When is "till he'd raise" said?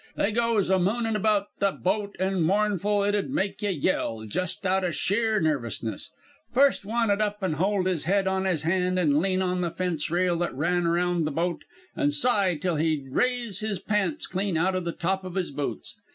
12.59-13.59